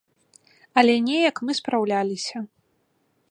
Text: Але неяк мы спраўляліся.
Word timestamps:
Але 0.81 0.95
неяк 1.09 1.37
мы 1.49 1.57
спраўляліся. 1.61 2.37